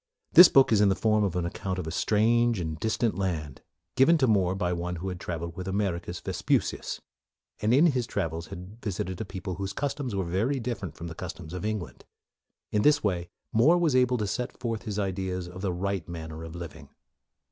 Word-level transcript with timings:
This 0.33 0.49
book 0.49 0.71
is 0.71 0.81
in 0.81 0.89
the 0.89 0.95
form 0.95 1.23
of 1.23 1.35
an 1.35 1.45
account 1.45 1.77
of 1.77 1.85
a 1.85 1.91
strange 1.91 2.59
and 2.59 2.79
distant 2.79 3.15
land, 3.19 3.61
given 3.95 4.17
to 4.17 4.25
More 4.25 4.55
by 4.55 4.73
one 4.73 4.95
who 4.95 5.09
had 5.09 5.19
traveled 5.19 5.55
with 5.55 5.67
Americus 5.67 6.19
Vespucius, 6.19 7.01
and 7.61 7.71
in 7.71 7.85
his 7.85 8.07
travels 8.07 8.47
had 8.47 8.81
visited 8.81 9.21
a 9.21 9.25
people 9.25 9.57
whose 9.57 9.73
cus 9.73 9.93
toms 9.93 10.15
were 10.15 10.25
very 10.25 10.59
different 10.59 10.95
from 10.95 11.05
the 11.05 11.13
customs 11.13 11.53
of 11.53 11.63
England. 11.65 12.05
In 12.71 12.81
this 12.81 13.03
way, 13.03 13.29
More 13.53 13.77
was 13.77 13.95
able 13.95 14.17
to 14.17 14.25
set 14.25 14.57
forth 14.59 14.85
his 14.85 14.97
ideas 14.97 15.47
of 15.47 15.61
the 15.61 15.71
right 15.71 16.09
manner 16.09 16.43
of 16.43 16.55
living. 16.55 16.89